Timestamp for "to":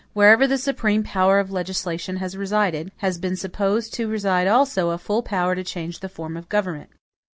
3.93-4.07, 5.53-5.63